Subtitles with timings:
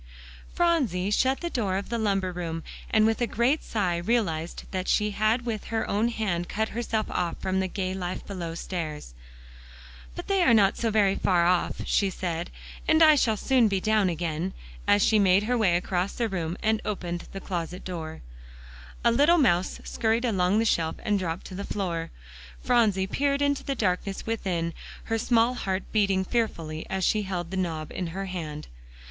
[0.55, 4.87] Phronsie shut the door of the lumber room, and with a great sigh realized that
[4.87, 9.13] she had with her own hand cut herself off from the gay life below stairs.
[10.15, 12.49] "But they are not so very far off," she said,
[12.87, 14.53] "and I shall soon be down again,"
[14.87, 18.21] as she made her way across the room and opened the closet door.
[19.05, 22.09] A little mouse scurried along the shelf and dropped to the floor.
[22.63, 24.73] Phronsie peered into the darkness within,
[25.03, 28.65] her small heart beating fearfully as she held the knob in her hand.